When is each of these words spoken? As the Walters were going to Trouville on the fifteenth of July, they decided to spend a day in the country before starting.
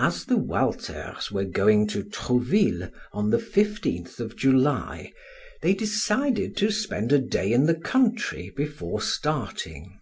As 0.00 0.24
the 0.24 0.36
Walters 0.36 1.30
were 1.30 1.44
going 1.44 1.86
to 1.86 2.02
Trouville 2.02 2.90
on 3.12 3.30
the 3.30 3.38
fifteenth 3.38 4.18
of 4.18 4.34
July, 4.34 5.12
they 5.62 5.74
decided 5.74 6.56
to 6.56 6.72
spend 6.72 7.12
a 7.12 7.20
day 7.20 7.52
in 7.52 7.66
the 7.66 7.78
country 7.78 8.50
before 8.50 9.00
starting. 9.00 10.00